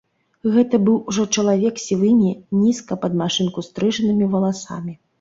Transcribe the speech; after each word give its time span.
Гэта 0.53 0.79
быў 0.85 0.97
ужо 1.13 1.25
чалавек 1.41 1.75
з 1.83 1.85
сівымі, 1.89 2.33
нізка, 2.65 2.93
пад 3.07 3.13
машынку 3.23 3.59
стрыжанымі 3.71 4.25
валасамі. 4.37 5.01